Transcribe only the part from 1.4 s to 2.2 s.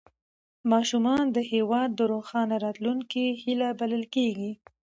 هېواد د